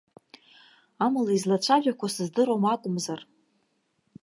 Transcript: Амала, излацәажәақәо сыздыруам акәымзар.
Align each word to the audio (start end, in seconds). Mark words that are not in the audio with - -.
Амала, 1.05 1.31
излацәажәақәо 1.35 2.07
сыздыруам 2.15 2.63
акәымзар. 2.73 3.21